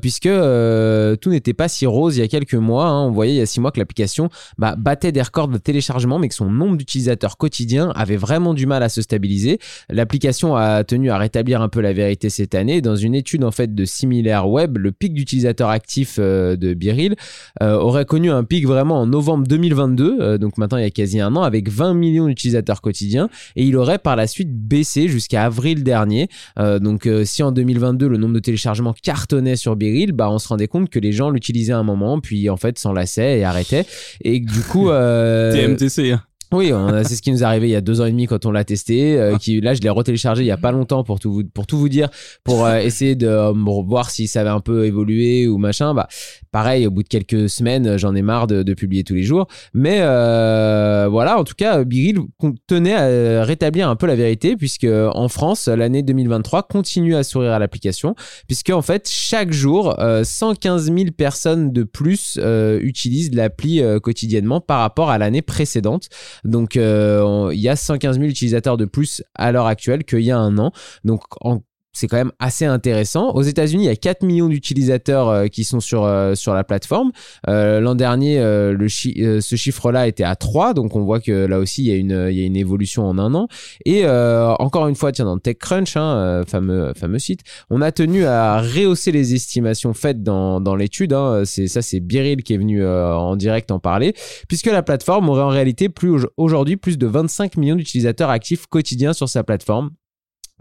puisque 0.00 0.28
tout 0.28 1.30
n'était 1.30 1.54
pas 1.54 1.68
si 1.68 1.86
rose 1.86 2.16
il 2.16 2.20
y 2.20 2.24
a 2.24 2.28
quelques 2.28 2.54
mois. 2.54 2.86
hein. 2.86 3.06
On 3.06 3.10
voyait 3.10 3.34
il 3.34 3.38
y 3.38 3.42
a 3.42 3.46
six 3.46 3.60
mois 3.60 3.72
que 3.72 3.78
l'application 3.78 4.30
bah, 4.58 4.74
battait 4.76 5.12
des 5.12 5.22
records 5.22 5.48
de 5.48 5.58
téléchargement, 5.58 6.18
mais 6.18 6.28
que 6.28 6.34
son 6.34 6.50
nombre 6.50 6.76
d'utilisateurs 6.76 7.36
quotidiens 7.36 7.90
avait 7.94 8.16
vraiment 8.16 8.41
du 8.52 8.66
mal 8.66 8.82
à 8.82 8.88
se 8.88 9.00
stabiliser. 9.00 9.58
L'application 9.88 10.56
a 10.56 10.84
tenu 10.84 11.10
à 11.10 11.18
rétablir 11.18 11.62
un 11.62 11.68
peu 11.68 11.80
la 11.80 11.92
vérité 11.92 12.30
cette 12.30 12.54
année. 12.54 12.80
Dans 12.80 12.96
une 12.96 13.14
étude 13.14 13.44
en 13.44 13.50
fait 13.50 13.74
de 13.74 13.84
Similar 13.84 14.50
Web, 14.50 14.78
le 14.78 14.92
pic 14.92 15.14
d'utilisateurs 15.14 15.70
actifs 15.70 16.16
euh, 16.18 16.56
de 16.56 16.74
Biril 16.74 17.14
euh, 17.62 17.74
aurait 17.74 18.04
connu 18.04 18.30
un 18.30 18.44
pic 18.44 18.66
vraiment 18.66 19.00
en 19.00 19.06
novembre 19.06 19.46
2022, 19.46 20.18
euh, 20.20 20.38
donc 20.38 20.58
maintenant 20.58 20.78
il 20.78 20.82
y 20.82 20.86
a 20.86 20.90
quasi 20.90 21.20
un 21.20 21.34
an, 21.36 21.42
avec 21.42 21.70
20 21.70 21.94
millions 21.94 22.26
d'utilisateurs 22.26 22.80
quotidiens, 22.80 23.28
et 23.56 23.64
il 23.64 23.76
aurait 23.76 23.98
par 23.98 24.16
la 24.16 24.26
suite 24.26 24.52
baissé 24.52 25.08
jusqu'à 25.08 25.44
avril 25.44 25.84
dernier. 25.84 26.28
Donc 26.56 27.08
si 27.24 27.42
en 27.42 27.52
2022 27.52 28.08
le 28.08 28.16
nombre 28.16 28.34
de 28.34 28.40
téléchargements 28.40 28.94
cartonnait 29.00 29.56
sur 29.56 29.76
Biril, 29.76 30.12
bah 30.12 30.30
on 30.30 30.38
se 30.38 30.48
rendait 30.48 30.68
compte 30.68 30.88
que 30.88 30.98
les 30.98 31.12
gens 31.12 31.30
l'utilisaient 31.30 31.72
un 31.72 31.82
moment, 31.82 32.20
puis 32.20 32.48
en 32.50 32.56
fait 32.56 32.78
s'enlaçaient 32.78 33.38
et 33.38 33.44
arrêtaient, 33.44 33.86
et 34.22 34.40
du 34.40 34.60
coup 34.60 34.86
TMTC. 34.88 36.12
hein. 36.12 36.22
Oui, 36.52 36.72
c'est 37.04 37.16
ce 37.16 37.22
qui 37.22 37.30
nous 37.30 37.42
est 37.42 37.46
arrivé 37.46 37.68
il 37.68 37.72
y 37.72 37.76
a 37.76 37.80
deux 37.80 38.00
ans 38.00 38.06
et 38.06 38.10
demi 38.10 38.26
quand 38.26 38.46
on 38.46 38.52
l'a 38.52 38.64
testé. 38.64 39.18
euh, 39.18 39.36
qui, 39.36 39.60
là, 39.60 39.74
je 39.74 39.80
l'ai 39.80 39.88
retéléchargé 39.88 40.42
il 40.42 40.46
y 40.46 40.50
a 40.50 40.56
pas 40.56 40.72
longtemps 40.72 41.04
pour 41.04 41.18
tout 41.20 41.32
vous, 41.32 41.44
pour 41.44 41.66
tout 41.66 41.78
vous 41.78 41.88
dire, 41.88 42.08
pour 42.44 42.66
euh, 42.66 42.78
essayer 42.82 43.14
de 43.14 43.26
euh, 43.26 43.52
voir 43.52 44.10
si 44.10 44.26
ça 44.26 44.40
avait 44.40 44.50
un 44.50 44.60
peu 44.60 44.84
évolué 44.86 45.46
ou 45.46 45.58
machin. 45.58 45.94
Bah, 45.94 46.08
pareil, 46.50 46.86
au 46.86 46.90
bout 46.90 47.02
de 47.02 47.08
quelques 47.08 47.48
semaines, 47.48 47.96
j'en 47.96 48.14
ai 48.14 48.22
marre 48.22 48.46
de, 48.46 48.62
de 48.62 48.74
publier 48.74 49.04
tous 49.04 49.14
les 49.14 49.22
jours. 49.22 49.46
Mais 49.74 49.98
euh, 50.00 51.08
voilà, 51.10 51.38
en 51.38 51.44
tout 51.44 51.54
cas, 51.56 51.84
Biril 51.84 52.18
tenait 52.66 52.94
à 52.94 53.44
rétablir 53.44 53.88
un 53.88 53.96
peu 53.96 54.06
la 54.06 54.14
vérité 54.14 54.56
puisque 54.56 54.86
en 54.86 55.28
France, 55.28 55.68
l'année 55.68 56.02
2023 56.02 56.64
continue 56.64 57.16
à 57.16 57.22
sourire 57.22 57.52
à 57.52 57.58
l'application 57.58 58.14
puisque 58.46 58.70
en 58.70 58.82
fait, 58.82 59.08
chaque 59.08 59.52
jour, 59.52 59.98
euh, 60.00 60.24
115 60.24 60.92
000 60.92 61.10
personnes 61.16 61.72
de 61.72 61.82
plus 61.84 62.38
euh, 62.40 62.78
utilisent 62.82 63.34
l'appli 63.34 63.80
euh, 63.80 63.98
quotidiennement 64.00 64.60
par 64.60 64.80
rapport 64.80 65.10
à 65.10 65.18
l'année 65.18 65.42
précédente. 65.42 66.08
Donc, 66.44 66.76
euh, 66.76 67.50
il 67.52 67.60
y 67.60 67.68
a 67.68 67.76
115 67.76 68.18
000 68.18 68.28
utilisateurs 68.30 68.76
de 68.76 68.84
plus 68.84 69.22
à 69.34 69.52
l'heure 69.52 69.66
actuelle 69.66 70.04
qu'il 70.04 70.20
y 70.20 70.30
a 70.30 70.38
un 70.38 70.58
an. 70.58 70.72
Donc, 71.04 71.22
en- 71.40 71.62
c'est 71.92 72.06
quand 72.06 72.16
même 72.16 72.32
assez 72.38 72.64
intéressant. 72.64 73.30
Aux 73.34 73.42
États-Unis, 73.42 73.84
il 73.84 73.86
y 73.86 73.90
a 73.90 73.96
4 73.96 74.22
millions 74.22 74.48
d'utilisateurs 74.48 75.28
euh, 75.28 75.46
qui 75.48 75.62
sont 75.64 75.80
sur, 75.80 76.04
euh, 76.04 76.34
sur 76.34 76.54
la 76.54 76.64
plateforme. 76.64 77.12
Euh, 77.48 77.80
L'an 77.80 77.94
dernier, 77.94 78.36
ce 78.38 79.56
chiffre-là 79.56 80.06
était 80.08 80.24
à 80.24 80.34
3. 80.34 80.72
Donc, 80.74 80.96
on 80.96 81.02
voit 81.04 81.20
que 81.20 81.32
là 81.46 81.58
aussi, 81.58 81.82
il 81.84 81.88
y 81.88 81.92
a 81.92 81.96
une, 81.96 82.28
il 82.30 82.38
y 82.38 82.42
a 82.42 82.46
une 82.46 82.56
évolution 82.56 83.04
en 83.06 83.18
un 83.18 83.34
an. 83.34 83.46
Et 83.84 84.06
encore 84.06 84.88
une 84.88 84.94
fois, 84.94 85.12
tiens, 85.12 85.26
dans 85.26 85.38
TechCrunch, 85.38 85.96
hein, 85.96 86.42
fameux, 86.46 86.92
fameux 86.96 87.18
site, 87.18 87.40
on 87.70 87.82
a 87.82 87.92
tenu 87.92 88.24
à 88.24 88.60
rehausser 88.60 89.12
les 89.12 89.34
estimations 89.34 89.92
faites 89.94 90.22
dans, 90.22 90.60
dans 90.60 90.74
l'étude. 90.76 91.12
Hein. 91.12 91.42
C'est, 91.44 91.66
ça, 91.68 91.82
c'est 91.82 92.00
Biril 92.00 92.42
qui 92.42 92.54
est 92.54 92.58
venu 92.58 92.86
en 92.86 93.36
direct 93.36 93.70
en 93.70 93.78
parler 93.78 94.14
puisque 94.48 94.66
la 94.66 94.82
plateforme 94.82 95.28
aurait 95.28 95.42
en 95.42 95.48
réalité 95.48 95.88
plus 95.88 96.10
au- 96.10 96.28
aujourd'hui 96.36 96.76
plus 96.76 96.98
de 96.98 97.06
25 97.06 97.56
millions 97.56 97.76
d'utilisateurs 97.76 98.30
actifs 98.30 98.66
quotidiens 98.66 99.12
sur 99.12 99.28
sa 99.28 99.44
plateforme. 99.44 99.90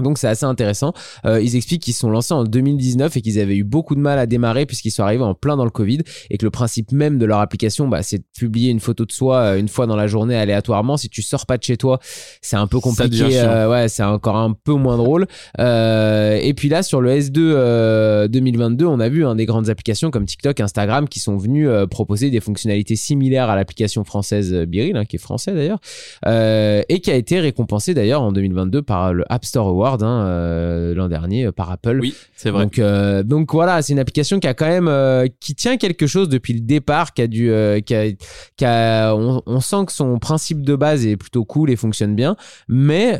Donc 0.02 0.18
c'est 0.18 0.28
assez 0.28 0.46
intéressant. 0.46 0.94
Euh, 1.26 1.42
ils 1.42 1.56
expliquent 1.56 1.82
qu'ils 1.84 1.94
se 1.94 2.02
sont 2.02 2.10
lancés 2.10 2.34
en 2.34 2.44
2019 2.44 3.18
et 3.18 3.22
qu'ils 3.22 3.40
avaient 3.40 3.56
eu 3.56 3.64
beaucoup 3.64 3.96
de 3.96 4.00
mal 4.00 4.20
à 4.20 4.26
démarrer 4.26 4.66
puisqu'ils 4.66 4.92
sont 4.92 5.04
arrivés 5.04 5.24
en 5.24 5.34
plein 5.34 5.58
dans 5.58 5.66
le 5.66 5.72
Covid 5.72 6.00
et 6.30 6.38
que 6.38 6.46
le 6.46 6.52
principe 6.52 6.92
même 6.92 7.18
de 7.18 7.26
leur 7.26 7.40
application, 7.40 7.88
bah, 7.88 8.04
c'est 8.04 8.20
de 8.20 8.26
publier 8.38 8.72
une 8.72 8.80
photo 8.80 9.06
de 9.06 9.12
soi 9.12 9.38
euh, 9.38 9.60
une 9.60 9.68
fois 9.68 9.88
dans 9.88 9.96
la 9.96 10.08
journée 10.08 10.36
aléatoirement. 10.36 10.98
Si 10.98 11.10
tu 11.10 11.22
sors 11.22 11.46
pas 11.46 11.58
de 11.58 11.64
chez 11.64 11.78
toi, 11.78 12.00
c'est 12.42 12.56
un 12.56 12.68
peu 12.68 12.80
compliqué. 12.80 13.40
euh, 13.40 13.70
ouais, 13.70 13.90
c'est 13.90 14.04
encore 14.04 14.38
un 14.38 14.54
peu 14.54 14.74
moins 14.74 14.98
drôle. 14.98 15.28
Euh, 15.60 16.40
et 16.42 16.54
puis 16.54 16.70
là, 16.70 16.84
sur 16.84 17.02
le 17.02 17.12
S2 17.12 17.38
euh, 17.38 18.28
2022, 18.28 18.86
on 18.86 19.00
a 19.00 19.10
vu 19.10 19.26
hein, 19.26 19.36
des 19.36 19.46
grandes 19.46 19.70
applications 19.70 20.12
comme 20.12 20.26
TikTok, 20.26 20.60
Instagram 20.60 21.08
qui 21.08 21.20
sont 21.20 21.38
venues 21.38 21.70
proposer 21.90 22.30
des 22.30 22.40
fonctionnalités 22.40 22.96
similaires 22.96 23.50
à 23.50 23.56
l'application 23.56 24.04
française 24.04 24.54
Biril, 24.68 24.98
hein, 24.98 25.06
qui 25.06 25.18
est 25.18 25.20
français 25.20 25.54
d'ailleurs, 25.54 25.80
et 26.26 27.00
qui 27.02 27.12
a 27.12 27.16
été 27.16 27.40
récompensée 27.40 27.94
d'ailleurs 27.94 28.22
en 28.22 28.32
2022 28.32 28.82
par 28.82 29.14
le 29.14 29.24
App 29.30 29.46
Store 29.46 29.68
Award 29.68 29.91
Award 29.92 30.04
hein, 30.04 30.26
euh, 30.26 30.94
l'an 30.96 31.08
dernier 31.08 31.46
euh, 31.46 31.52
par 31.52 31.72
Apple. 31.72 32.00
Oui, 32.02 32.14
c'est 32.36 32.50
vrai. 32.50 32.64
Donc, 32.64 32.80
euh, 32.80 33.24
donc 33.24 33.52
voilà, 33.54 33.82
c'est 33.82 33.94
une 33.94 34.00
application 34.00 34.40
qui 34.40 34.48
a 34.48 34.54
quand 34.54 34.68
même 34.68 34.88
euh, 34.88 35.28
qui 35.40 35.56
tient 35.56 35.78
quelque 35.78 36.08
chose 36.08 36.30
depuis 36.30 36.54
le 36.54 36.62
départ, 36.62 37.14
qui 37.14 37.22
a 37.22 37.28
euh, 37.32 37.80
qui 37.82 37.96
a, 37.96 38.12
qui 38.56 38.66
a- 38.66 39.14
on, 39.16 39.42
on 39.46 39.60
sent 39.60 39.86
que 39.88 39.92
son 39.92 40.18
principe 40.20 40.62
de 40.64 40.76
base 40.76 41.06
est 41.06 41.18
plutôt 41.18 41.46
cool 41.46 41.70
et 41.70 41.76
fonctionne 41.76 42.16
bien, 42.16 42.36
mais 42.68 43.20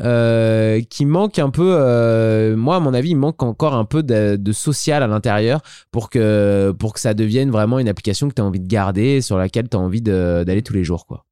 qui 0.88 1.04
manque 1.06 1.38
un 1.38 1.50
peu. 1.50 2.54
moi, 2.56 2.76
à 2.76 2.80
mon 2.80 2.94
avis, 2.94 3.10
il 3.10 3.16
manque 3.16 3.42
encore 3.42 3.74
un 3.74 3.84
peu 3.84 4.02
de, 4.02 4.36
de 4.36 4.52
social 4.52 5.02
à 5.02 5.06
l'intérieur 5.06 5.60
pour 5.90 6.10
que 6.10 6.72
pour 6.78 6.94
que 6.94 7.00
ça 7.00 7.14
devienne 7.14 7.50
vraiment 7.50 7.78
une 7.78 7.88
application 7.88 8.28
que 8.28 8.34
tu 8.34 8.42
as 8.42 8.44
envie 8.44 8.60
de 8.60 8.68
garder, 8.68 9.20
sur 9.20 9.36
laquelle 9.38 9.68
tu 9.68 9.76
as 9.76 9.80
envie 9.80 10.02
d'aller 10.02 10.62
tous 10.62 10.74
les 10.74 10.84
jours, 10.84 11.06
quoi. 11.06 11.24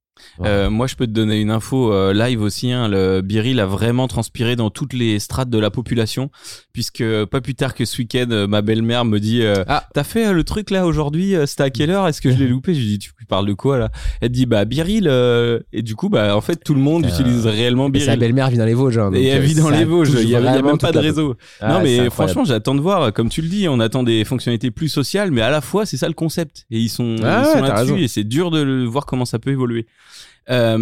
Euh, 0.44 0.70
moi, 0.70 0.86
je 0.86 0.94
peux 0.96 1.06
te 1.06 1.12
donner 1.12 1.40
une 1.40 1.50
info 1.50 1.92
euh, 1.92 2.12
live 2.14 2.40
aussi. 2.42 2.72
Hein, 2.72 2.88
le 2.88 3.20
Biril 3.20 3.60
a 3.60 3.66
vraiment 3.66 4.08
transpiré 4.08 4.56
dans 4.56 4.70
toutes 4.70 4.92
les 4.92 5.18
strates 5.18 5.50
de 5.50 5.58
la 5.58 5.70
population, 5.70 6.30
puisque 6.72 7.00
euh, 7.02 7.26
pas 7.26 7.40
plus 7.40 7.54
tard 7.54 7.74
que 7.74 7.84
ce 7.84 7.98
week-end, 7.98 8.26
euh, 8.30 8.46
ma 8.46 8.62
belle-mère 8.62 9.04
me 9.04 9.18
dit 9.20 9.42
euh, 9.42 9.64
Ah. 9.68 9.84
T'as 9.94 10.04
fait 10.04 10.32
le 10.32 10.44
truc 10.44 10.70
là 10.70 10.86
aujourd'hui 10.86 11.34
C'était 11.46 11.62
à 11.64 11.70
quelle 11.70 11.90
heure? 11.90 12.06
Est-ce 12.08 12.20
que 12.20 12.30
je 12.30 12.36
l'ai 12.38 12.46
loupé 12.48 12.74
Je 12.74 12.80
lui 12.80 12.86
dis 12.86 12.98
Tu 12.98 13.12
parles 13.28 13.46
de 13.46 13.52
quoi 13.54 13.78
là? 13.78 13.90
Elle 14.20 14.30
dit 14.30 14.46
Bah 14.46 14.64
Biril. 14.64 15.06
euh, 15.08 15.60
Et 15.72 15.82
du 15.82 15.94
coup, 15.96 16.08
bah 16.08 16.36
en 16.36 16.40
fait, 16.40 16.56
tout 16.64 16.74
le 16.74 16.80
monde 16.80 17.06
utilise 17.06 17.46
réellement 17.46 17.88
Et 17.92 17.98
sa 18.00 18.04
Biril. 18.06 18.18
belle-mère 18.20 18.50
vit 18.50 18.58
dans 18.58 18.64
les 18.64 18.74
Vosges. 18.74 18.98
hein, 18.98 19.10
donc, 19.10 19.20
Et 19.20 19.26
elle 19.26 19.42
vit 19.42 19.54
dans 19.54 19.70
les 19.70 19.84
Vosges. 19.84 20.10
Il 20.20 20.28
y 20.28 20.34
avait, 20.36 20.48
il 20.48 20.54
y 20.54 20.58
a 20.58 20.62
même 20.62 20.78
pas 20.78 20.92
de 20.92 20.98
réseau. 20.98 21.36
Ah, 21.60 21.74
non, 21.74 21.80
mais 21.82 22.08
franchement, 22.10 22.44
j'attends 22.44 22.74
de 22.74 22.80
voir. 22.80 23.12
Comme 23.12 23.28
tu 23.28 23.42
le 23.42 23.48
dis, 23.48 23.68
on 23.68 23.80
attend 23.80 24.02
des 24.02 24.24
fonctionnalités 24.24 24.70
plus 24.70 24.88
sociales, 24.88 25.30
mais 25.30 25.40
à 25.42 25.50
la 25.50 25.60
fois, 25.60 25.86
c'est 25.86 25.96
ça 25.96 26.08
le 26.08 26.14
concept. 26.14 26.66
Et 26.70 26.78
ils 26.78 26.88
sont, 26.88 27.16
Ah 27.22 27.44
ils 27.46 27.52
sont 27.58 27.62
là-dessus 27.62 28.02
et 28.02 28.08
c'est 28.08 28.24
dur 28.24 28.50
de 28.50 28.62
le- 28.62 28.84
voir 28.84 29.06
comment 29.06 29.24
ça 29.24 29.38
peut 29.38 29.50
évoluer. 29.50 29.86
Euh, 30.50 30.78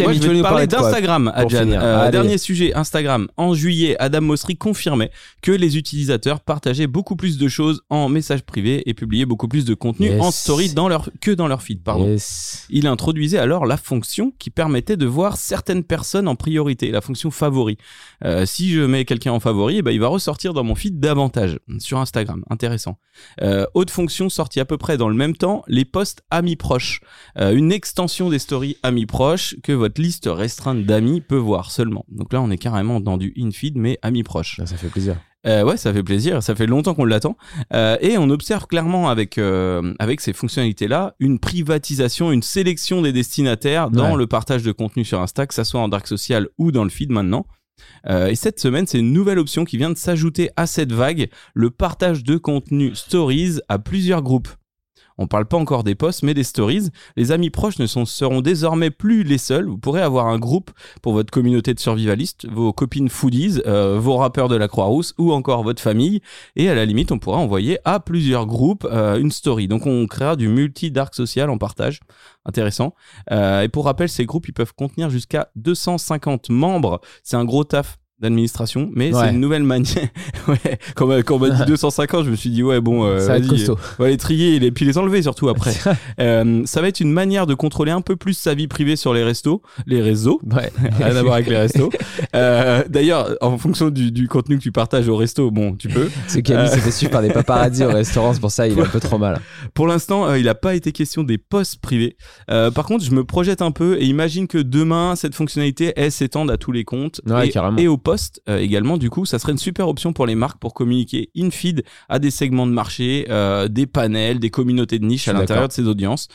moi, 0.00 0.12
je 0.12 0.18
vais 0.20 0.34
nous 0.34 0.42
parler 0.42 0.66
d'Instagram, 0.66 1.32
Adjan. 1.34 1.70
Euh, 1.70 2.10
dernier 2.10 2.38
sujet, 2.38 2.74
Instagram. 2.74 3.28
En 3.36 3.54
juillet, 3.54 3.96
Adam 3.98 4.20
Mosseri 4.20 4.56
confirmait 4.56 5.10
que 5.42 5.52
les 5.52 5.76
utilisateurs 5.76 6.40
partageaient 6.40 6.86
beaucoup 6.86 7.16
plus 7.16 7.38
de 7.38 7.48
choses 7.48 7.82
en 7.90 8.08
messages 8.08 8.42
privés 8.42 8.82
et 8.88 8.94
publiaient 8.94 9.26
beaucoup 9.26 9.48
plus 9.48 9.64
de 9.64 9.74
contenu 9.74 10.08
Yes. 10.08 10.20
en 10.22 10.30
story 10.30 10.72
dans 10.72 10.88
leur, 10.88 11.10
que 11.20 11.30
dans 11.30 11.48
leur 11.48 11.62
feed. 11.62 11.82
Pardon. 11.82 12.06
Yes. 12.06 12.66
Il 12.70 12.86
introduisait 12.86 13.38
alors 13.38 13.66
la 13.66 13.76
fonction 13.76 14.32
qui 14.38 14.50
permettait 14.50 14.96
de 14.96 15.06
voir 15.06 15.36
certaines 15.36 15.84
personnes 15.84 16.28
en 16.28 16.36
priorité, 16.36 16.90
la 16.90 17.00
fonction 17.00 17.30
favori. 17.30 17.76
Euh, 18.24 18.46
si 18.46 18.70
je 18.70 18.80
mets 18.82 19.04
quelqu'un 19.04 19.32
en 19.32 19.40
favori, 19.40 19.78
eh 19.78 19.82
ben, 19.82 19.90
il 19.90 20.00
va 20.00 20.08
ressortir 20.08 20.54
dans 20.54 20.64
mon 20.64 20.74
feed 20.74 21.00
davantage 21.00 21.58
sur 21.78 21.98
Instagram. 21.98 22.44
Intéressant. 22.50 22.98
Euh, 23.42 23.66
autre 23.74 23.92
fonction 23.92 24.28
sortie 24.28 24.60
à 24.60 24.64
peu 24.64 24.78
près 24.78 24.96
dans 24.96 25.08
le 25.08 25.14
même 25.14 25.36
temps, 25.36 25.62
les 25.66 25.84
posts 25.84 26.22
amis 26.30 26.56
proches. 26.56 27.00
Euh, 27.38 27.52
une 27.52 27.72
extension 27.72 28.28
des 28.30 28.38
stories 28.38 28.76
amis 28.82 29.06
proches 29.08 29.56
que 29.64 29.72
votre 29.72 30.00
liste 30.00 30.28
restreinte 30.30 30.84
d'amis 30.84 31.20
peut 31.20 31.36
voir 31.36 31.72
seulement. 31.72 32.04
Donc 32.08 32.32
là, 32.32 32.40
on 32.40 32.50
est 32.52 32.58
carrément 32.58 33.00
dans 33.00 33.16
du 33.16 33.32
in-feed, 33.36 33.76
mais 33.76 33.98
amis 34.02 34.22
proches. 34.22 34.60
Ça 34.64 34.76
fait 34.76 34.86
plaisir. 34.88 35.16
Euh, 35.46 35.62
ouais, 35.64 35.76
ça 35.76 35.92
fait 35.92 36.02
plaisir. 36.02 36.42
Ça 36.42 36.54
fait 36.54 36.66
longtemps 36.66 36.94
qu'on 36.94 37.04
l'attend. 37.04 37.36
Euh, 37.72 37.96
et 38.00 38.18
on 38.18 38.28
observe 38.30 38.66
clairement 38.66 39.08
avec 39.08 39.38
euh, 39.38 39.94
avec 39.98 40.20
ces 40.20 40.32
fonctionnalités-là 40.32 41.14
une 41.20 41.38
privatisation, 41.38 42.32
une 42.32 42.42
sélection 42.42 43.02
des 43.02 43.12
destinataires 43.12 43.90
dans 43.90 44.12
Ouais. 44.12 44.18
le 44.18 44.26
partage 44.26 44.62
de 44.62 44.72
contenu 44.72 45.04
sur 45.04 45.20
Insta, 45.20 45.46
que 45.46 45.54
ça 45.54 45.64
soit 45.64 45.80
en 45.80 45.88
dark 45.88 46.06
social 46.06 46.48
ou 46.58 46.70
dans 46.72 46.84
le 46.84 46.90
feed 46.90 47.10
maintenant. 47.10 47.46
Euh, 48.08 48.26
et 48.26 48.34
cette 48.34 48.58
semaine, 48.58 48.86
c'est 48.88 48.98
une 48.98 49.12
nouvelle 49.12 49.38
option 49.38 49.64
qui 49.64 49.76
vient 49.76 49.90
de 49.90 49.96
s'ajouter 49.96 50.50
à 50.56 50.66
cette 50.66 50.92
vague, 50.92 51.28
le 51.54 51.70
partage 51.70 52.24
de 52.24 52.36
contenu 52.36 52.94
stories 52.96 53.60
à 53.68 53.78
plusieurs 53.78 54.22
groupes. 54.22 54.48
On 55.18 55.26
parle 55.26 55.46
pas 55.46 55.56
encore 55.56 55.84
des 55.84 55.96
posts, 55.96 56.22
mais 56.22 56.32
des 56.32 56.44
stories. 56.44 56.90
Les 57.16 57.32
amis 57.32 57.50
proches 57.50 57.78
ne 57.78 57.86
sont, 57.86 58.06
seront 58.06 58.40
désormais 58.40 58.90
plus 58.90 59.24
les 59.24 59.38
seuls. 59.38 59.66
Vous 59.66 59.78
pourrez 59.78 60.00
avoir 60.00 60.28
un 60.28 60.38
groupe 60.38 60.70
pour 61.02 61.12
votre 61.12 61.30
communauté 61.30 61.74
de 61.74 61.80
survivalistes, 61.80 62.46
vos 62.48 62.72
copines 62.72 63.08
foodies, 63.08 63.60
euh, 63.66 63.98
vos 63.98 64.16
rappeurs 64.16 64.48
de 64.48 64.56
la 64.56 64.68
Croix-Rousse 64.68 65.14
ou 65.18 65.32
encore 65.32 65.64
votre 65.64 65.82
famille. 65.82 66.20
Et 66.54 66.68
à 66.68 66.74
la 66.74 66.84
limite, 66.84 67.10
on 67.10 67.18
pourra 67.18 67.38
envoyer 67.38 67.78
à 67.84 68.00
plusieurs 68.00 68.46
groupes 68.46 68.86
euh, 68.90 69.18
une 69.18 69.32
story. 69.32 69.66
Donc 69.66 69.86
on 69.86 70.06
créera 70.06 70.36
du 70.36 70.48
multi-dark 70.48 71.14
social 71.14 71.50
en 71.50 71.58
partage. 71.58 72.00
Intéressant. 72.44 72.94
Euh, 73.32 73.62
et 73.62 73.68
pour 73.68 73.84
rappel, 73.86 74.08
ces 74.08 74.24
groupes, 74.24 74.48
ils 74.48 74.54
peuvent 74.54 74.74
contenir 74.74 75.10
jusqu'à 75.10 75.50
250 75.56 76.50
membres. 76.50 77.00
C'est 77.22 77.36
un 77.36 77.44
gros 77.44 77.64
taf 77.64 77.98
d'administration, 78.20 78.90
mais 78.94 79.12
Ouais. 79.14 79.20
c'est 79.24 79.30
une 79.34 79.40
nouvelle 79.40 79.62
manière. 79.62 80.08
ouais, 80.48 80.78
quand, 80.94 81.06
on- 81.30 81.38
m'a 81.38 81.50
dit 81.50 81.64
250, 81.66 82.24
je 82.24 82.30
me 82.30 82.36
suis 82.36 82.50
dit 82.50 82.62
ouais 82.62 82.80
bon, 82.80 83.04
euh, 83.04 83.20
ça 83.20 83.28
va 83.28 83.36
être 83.38 83.44
vas-y, 83.46 83.58
costaud. 83.64 83.76
on 83.98 84.02
va 84.02 84.08
les 84.08 84.16
trier 84.16 84.56
et 84.56 84.58
les, 84.58 84.70
puis 84.70 84.84
les 84.84 84.98
enlever 84.98 85.22
surtout 85.22 85.48
après. 85.48 85.72
Euh, 86.20 86.62
ça 86.64 86.80
va 86.80 86.88
être 86.88 87.00
une 87.00 87.12
manière 87.12 87.46
de 87.46 87.54
contrôler 87.54 87.92
un 87.92 88.00
peu 88.00 88.16
plus 88.16 88.34
sa 88.34 88.54
vie 88.54 88.66
privée 88.68 88.96
sur 88.96 89.14
les 89.14 89.22
restos, 89.24 89.62
les 89.86 90.00
réseaux. 90.02 90.40
Ouais. 90.50 90.70
Rien 90.98 91.16
à 91.16 91.22
voir 91.22 91.34
avec 91.34 91.48
les 91.48 91.56
restos. 91.56 91.90
Euh, 92.34 92.82
D'ailleurs, 92.88 93.36
en 93.40 93.56
fonction 93.58 93.90
du, 93.90 94.10
du 94.10 94.28
contenu 94.28 94.58
que 94.58 94.62
tu 94.62 94.72
partages 94.72 95.08
au 95.08 95.16
resto, 95.16 95.50
bon, 95.50 95.74
tu 95.74 95.88
peux. 95.88 96.08
C'est 96.26 96.42
Camille 96.42 96.68
s'est 96.68 96.78
fait 96.80 96.90
suivre 96.90 97.12
par 97.12 97.22
des 97.22 97.30
paparazzis 97.30 97.84
au 97.84 97.90
restaurant, 97.90 98.32
c'est 98.34 98.40
pour 98.40 98.50
ça 98.50 98.66
il 98.68 98.78
est 98.78 98.82
un 98.82 98.86
peu 98.86 99.00
trop 99.00 99.18
mal. 99.18 99.40
Pour 99.74 99.86
l'instant, 99.86 100.34
il 100.34 100.44
n'a 100.44 100.54
pas 100.54 100.74
été 100.74 100.92
question 100.92 101.22
des 101.22 101.38
posts 101.38 101.80
privés. 101.80 102.16
Par 102.48 102.84
contre, 102.86 103.04
je 103.04 103.10
me 103.12 103.24
projette 103.24 103.62
un 103.62 103.70
peu 103.70 103.96
et 104.00 104.06
imagine 104.06 104.46
que 104.48 104.58
demain, 104.58 105.14
cette 105.16 105.34
fonctionnalité, 105.34 105.92
elle 105.96 106.12
s'étende 106.12 106.50
à 106.50 106.56
tous 106.56 106.72
les 106.72 106.84
comptes 106.84 107.20
Ouais, 107.26 107.48
et, 107.48 107.50
carrément. 107.50 107.76
et 107.78 107.86
aux 107.88 107.96
posts 108.08 108.40
euh, 108.48 108.58
également. 108.58 108.96
Du 108.96 109.10
coup, 109.10 109.26
ça 109.26 109.38
serait 109.38 109.52
une 109.52 109.58
super 109.58 109.86
option 109.88 110.12
pour 110.14 110.26
les 110.26 110.34
marques 110.34 110.58
pour 110.58 110.72
communiquer 110.72 111.30
in-feed 111.36 111.84
à 112.08 112.18
des 112.18 112.30
segments 112.30 112.66
de 112.66 112.72
marché, 112.72 113.26
euh, 113.28 113.68
des 113.68 113.86
panels, 113.86 114.38
des 114.38 114.48
communautés 114.48 114.98
de 114.98 115.04
niche 115.04 115.28
à 115.28 115.34
l'intérieur 115.34 115.68
de 115.68 115.72
ces 115.72 115.86
audiences. 115.86 116.28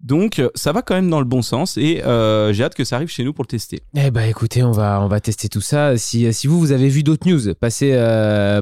Donc, 0.00 0.40
euh, 0.40 0.48
ça 0.56 0.72
va 0.72 0.82
quand 0.82 0.94
même 0.94 1.10
dans 1.10 1.20
le 1.20 1.24
bon 1.24 1.42
sens 1.42 1.76
et 1.76 2.02
euh, 2.02 2.52
j'ai 2.52 2.64
hâte 2.64 2.74
que 2.74 2.84
ça 2.84 2.96
arrive 2.96 3.08
chez 3.08 3.22
nous 3.22 3.32
pour 3.32 3.44
le 3.44 3.48
tester. 3.48 3.82
Eh 3.96 4.10
ben 4.10 4.28
écoutez, 4.28 4.64
on 4.64 4.72
va 4.72 5.00
on 5.00 5.06
va 5.06 5.20
tester 5.20 5.48
tout 5.48 5.60
ça. 5.60 5.96
Si 5.96 6.32
si 6.32 6.46
vous 6.48 6.58
vous 6.58 6.72
avez 6.72 6.88
vu 6.88 7.02
d'autres 7.04 7.28
news 7.28 7.54
passer 7.54 7.92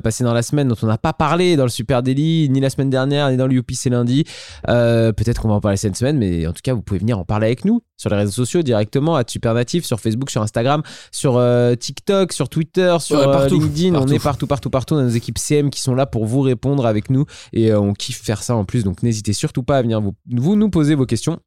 passer 0.02 0.24
dans 0.24 0.34
la 0.34 0.42
semaine 0.42 0.68
dont 0.68 0.76
on 0.82 0.86
n'a 0.86 0.98
pas 0.98 1.12
parlé 1.12 1.56
dans 1.56 1.64
le 1.64 1.70
Super 1.70 2.02
Daily 2.02 2.48
ni 2.50 2.60
la 2.60 2.68
semaine 2.68 2.90
dernière 2.90 3.30
ni 3.30 3.36
dans 3.36 3.46
le 3.46 3.54
Youpi 3.54 3.74
c'est 3.74 3.90
lundi, 3.90 4.24
peut-être 4.66 5.40
qu'on 5.40 5.48
va 5.48 5.54
en 5.54 5.60
parler 5.60 5.76
cette 5.76 5.96
semaine, 5.96 6.18
mais 6.18 6.46
en 6.46 6.52
tout 6.52 6.62
cas 6.62 6.74
vous 6.74 6.82
pouvez 6.82 7.00
venir 7.00 7.18
en 7.18 7.24
parler 7.24 7.46
avec 7.46 7.64
nous 7.64 7.80
sur 8.00 8.08
les 8.08 8.16
réseaux 8.16 8.32
sociaux 8.32 8.62
directement 8.62 9.16
à 9.16 9.24
Supernatif 9.26 9.84
sur 9.84 10.00
Facebook, 10.00 10.30
sur 10.30 10.40
Instagram, 10.40 10.82
sur 11.12 11.36
euh, 11.36 11.74
TikTok, 11.74 12.32
sur 12.32 12.48
Twitter, 12.48 12.96
sur 12.98 13.18
Ouais, 13.18 13.26
euh, 13.26 13.32
partout, 13.32 13.60
LinkedIn. 13.60 13.94
On 13.94 14.06
est 14.06 14.22
partout 14.22 14.46
partout 14.46 14.70
partout. 14.70 14.94
On 14.94 14.98
a 14.98 15.02
nos 15.02 15.08
équipes 15.10 15.36
CM 15.36 15.68
qui 15.68 15.82
sont 15.82 15.94
là 15.94 16.06
pour 16.06 16.24
vous 16.24 16.40
répondre 16.40 16.86
avec 16.86 17.10
nous 17.10 17.26
et 17.52 17.70
euh, 17.70 17.78
on 17.78 17.92
kiffe 17.92 18.22
faire 18.22 18.42
ça 18.42 18.56
en 18.56 18.64
plus. 18.64 18.84
Donc 18.84 19.02
n'hésitez 19.02 19.34
surtout 19.34 19.62
pas 19.62 19.76
à 19.76 19.82
venir 19.82 20.00
vous 20.00 20.14
vous 20.32 20.56
nous 20.56 20.70
poser 20.70 20.94
vos 20.94 21.04
questions. 21.04 21.40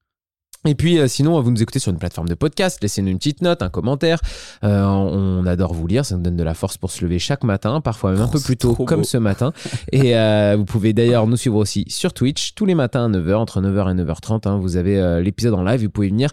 Et 0.65 0.75
puis 0.75 0.97
euh, 0.99 1.07
sinon, 1.07 1.39
vous 1.41 1.51
nous 1.51 1.61
écoutez 1.61 1.79
sur 1.79 1.91
une 1.91 1.97
plateforme 1.97 2.27
de 2.29 2.35
podcast, 2.35 2.79
laissez-nous 2.81 3.09
une 3.09 3.17
petite 3.17 3.41
note, 3.41 3.61
un 3.61 3.69
commentaire. 3.69 4.19
Euh, 4.63 4.83
on 4.83 5.45
adore 5.45 5.73
vous 5.73 5.87
lire, 5.87 6.05
ça 6.05 6.15
nous 6.15 6.21
donne 6.23 6.37
de 6.37 6.43
la 6.43 6.53
force 6.53 6.77
pour 6.77 6.89
se 6.91 7.03
lever 7.03 7.19
chaque 7.19 7.43
matin, 7.43 7.81
parfois 7.81 8.11
même 8.13 8.21
un 8.21 8.25
Oh, 8.27 8.31
peu 8.31 8.39
plus 8.39 8.55
tôt, 8.57 8.73
comme 8.75 9.01
beau. 9.01 9.03
ce 9.05 9.17
matin. 9.17 9.51
Et 9.91 10.15
euh, 10.15 10.55
vous 10.57 10.65
pouvez 10.65 10.93
d'ailleurs 10.93 11.27
nous 11.27 11.35
suivre 11.37 11.57
aussi 11.57 11.85
sur 11.89 12.13
Twitch 12.13 12.53
tous 12.55 12.65
les 12.65 12.75
matins 12.75 13.05
à 13.05 13.09
9h, 13.09 13.33
entre 13.35 13.61
9h 13.61 13.91
et 13.91 14.03
9h30. 14.03 14.47
hein. 14.47 14.57
vous 14.57 14.77
avez 14.77 14.97
euh, 14.99 15.21
l'épisode 15.21 15.53
en 15.53 15.63
live, 15.63 15.81
vous 15.83 15.89
pouvez 15.89 16.07
venir 16.09 16.29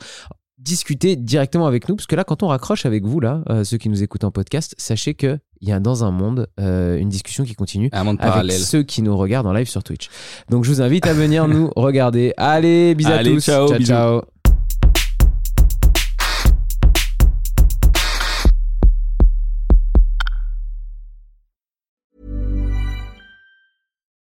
discuter 0.61 1.17
directement 1.17 1.67
avec 1.67 1.89
nous, 1.89 1.97
parce 1.97 2.07
que 2.07 2.17
là, 2.17 2.25
quand 2.25 2.43
on 2.43 2.49
raccroche 2.49 2.87
avec 2.87 3.05
vous, 3.05 3.19
là, 3.21 3.43
euh, 3.51 3.65
ceux 3.65 3.79
qui 3.79 3.89
nous 3.89 4.03
écoutent 4.03 4.25
en 4.25 4.31
podcast, 4.31 4.75
sachez 4.79 5.15
que 5.15 5.39
il 5.63 5.69
y 5.69 5.73
a 5.73 5.81
dans 5.81 6.05
un 6.05 6.11
monde 6.11 6.49
euh, 6.59 6.97
une 6.99 7.09
discussion 7.11 7.45
qui 7.45 7.55
continue 7.55 7.91
Un 7.93 8.05
monde 8.05 8.17
avec 8.21 8.33
parallèle. 8.33 8.59
ceux 8.59 8.83
qui 8.83 9.03
nous 9.03 9.17
regardent 9.17 9.47
en 9.47 9.53
live 9.53 9.69
sur 9.69 9.83
Twitch. 9.83 10.09
Donc 10.49 10.65
je 10.65 10.71
vous 10.71 10.81
invite 10.81 11.07
à 11.07 11.13
venir 11.13 11.49
nous 11.49 11.71
regarder. 11.77 12.33
Allez, 12.39 12.95
bisous 12.95 13.11
Allez, 13.11 13.31
à 13.33 13.35
tous. 13.35 13.45
ciao, 13.45 13.79
ciao. 13.79 14.40